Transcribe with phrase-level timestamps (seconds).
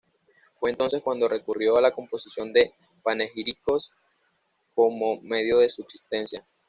[0.55, 3.91] Fue entonces cuando recurrió a la composición de panegíricos
[4.73, 6.43] como medio de subsistencia.